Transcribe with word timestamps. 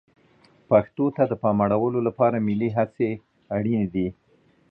پښتو 0.69 1.05
ته 1.15 1.23
د 1.27 1.33
پام 1.43 1.57
اړولو 1.65 1.99
لپاره 2.07 2.45
ملي 2.47 2.69
هڅې 2.77 3.09
اړینې 3.57 3.87
دي. 3.93 4.07